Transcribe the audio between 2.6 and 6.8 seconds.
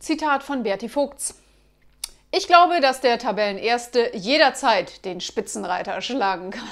dass der Tabellenerste jederzeit den Spitzenreiter schlagen kann.